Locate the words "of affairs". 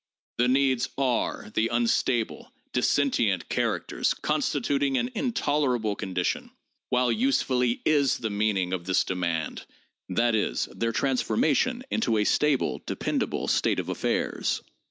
13.79-14.63